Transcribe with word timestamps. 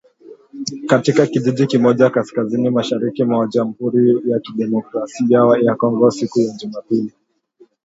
katika 0.87 1.27
kijiji 1.27 1.67
kimoja 1.67 2.09
kaskazini 2.09 2.69
mashariki 2.69 3.23
mwa 3.23 3.47
Jamhuri 3.47 4.31
ya 4.31 4.39
Kidemokrasi 4.39 5.25
ya 5.65 5.75
Kongo 5.75 6.11
siku 6.11 6.39
ya 6.39 6.53
Jumapili 6.53 7.13